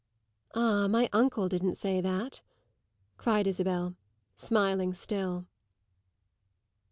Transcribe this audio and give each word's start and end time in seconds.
"Ah, 0.55 0.87
my 0.87 1.07
uncle 1.13 1.47
didn't 1.47 1.75
say 1.75 2.01
that!" 2.01 2.41
cried 3.17 3.45
Isabel, 3.45 3.95
smiling 4.35 4.95
still. 4.95 5.45